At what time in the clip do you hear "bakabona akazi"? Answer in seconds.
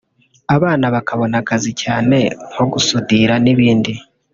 0.95-1.71